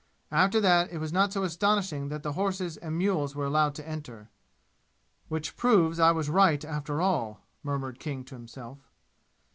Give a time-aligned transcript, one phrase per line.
[0.31, 3.87] After that it was not so astonishing that the horses and mules were allowed to
[3.87, 4.31] enter.
[5.27, 8.79] "Which proves I was right after all!" murmured King to himself.